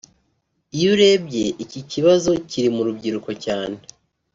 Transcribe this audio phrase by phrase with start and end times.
[0.75, 3.77] Iyo urebye iki kibazo kiri mu rubyiruko cyane